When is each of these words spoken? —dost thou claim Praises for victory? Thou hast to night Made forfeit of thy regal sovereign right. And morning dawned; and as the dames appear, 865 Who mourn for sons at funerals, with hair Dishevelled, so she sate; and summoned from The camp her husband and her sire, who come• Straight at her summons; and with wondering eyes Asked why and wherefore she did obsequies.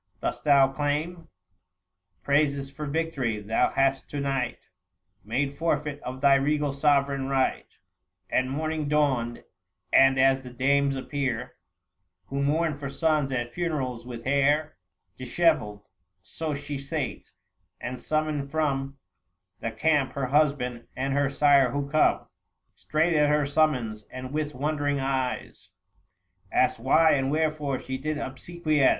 —dost 0.23 0.43
thou 0.45 0.67
claim 0.67 1.27
Praises 2.23 2.71
for 2.71 2.87
victory? 2.87 3.39
Thou 3.39 3.69
hast 3.69 4.09
to 4.09 4.19
night 4.19 4.57
Made 5.23 5.53
forfeit 5.53 6.01
of 6.01 6.21
thy 6.21 6.33
regal 6.33 6.73
sovereign 6.73 7.27
right. 7.29 7.67
And 8.27 8.49
morning 8.49 8.89
dawned; 8.89 9.43
and 9.93 10.19
as 10.19 10.41
the 10.41 10.49
dames 10.49 10.95
appear, 10.95 11.53
865 12.29 12.29
Who 12.29 12.41
mourn 12.43 12.77
for 12.79 12.89
sons 12.89 13.31
at 13.31 13.53
funerals, 13.53 14.03
with 14.07 14.23
hair 14.23 14.75
Dishevelled, 15.19 15.83
so 16.23 16.55
she 16.55 16.79
sate; 16.79 17.31
and 17.79 17.99
summoned 18.01 18.49
from 18.49 18.97
The 19.59 19.69
camp 19.69 20.13
her 20.13 20.25
husband 20.25 20.87
and 20.95 21.13
her 21.13 21.29
sire, 21.29 21.69
who 21.69 21.87
come• 21.87 22.17
Straight 22.73 23.13
at 23.13 23.29
her 23.29 23.45
summons; 23.45 24.05
and 24.09 24.31
with 24.33 24.55
wondering 24.55 24.99
eyes 24.99 25.69
Asked 26.51 26.79
why 26.79 27.11
and 27.11 27.29
wherefore 27.29 27.77
she 27.77 27.99
did 27.99 28.17
obsequies. 28.17 28.89